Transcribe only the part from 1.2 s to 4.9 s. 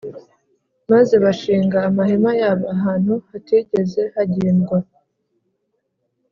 bashinga amahema yabo ahantu hatigeze hagendwa;